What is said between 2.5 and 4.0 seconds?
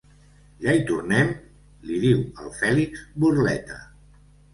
Fèlix, burleta.